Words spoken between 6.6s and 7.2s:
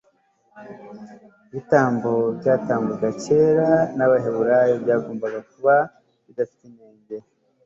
inenge